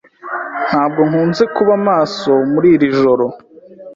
[0.67, 3.25] Ntabwo nkunze kuba maso muri iri joro.